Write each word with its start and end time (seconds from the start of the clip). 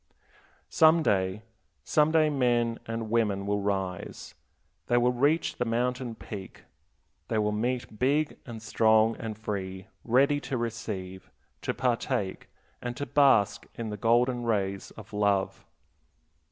Some 0.71 1.03
day, 1.03 1.43
some 1.83 2.11
day 2.11 2.31
men 2.31 2.79
and 2.87 3.11
women 3.11 3.45
will 3.45 3.61
rise, 3.61 4.33
they 4.87 4.97
will 4.97 5.11
reach 5.11 5.57
the 5.57 5.63
mountain 5.63 6.15
peak, 6.15 6.63
they 7.27 7.37
will 7.37 7.51
meet 7.51 7.99
big 7.99 8.39
and 8.47 8.63
strong 8.63 9.15
and 9.17 9.37
free, 9.37 9.89
ready 10.03 10.39
to 10.41 10.57
receive, 10.57 11.29
to 11.61 11.75
partake, 11.75 12.49
and 12.81 12.97
to 12.97 13.05
bask 13.05 13.67
in 13.75 13.91
the 13.91 13.95
golden 13.95 14.41
rays 14.41 14.89
of 14.97 15.13
love. 15.13 15.63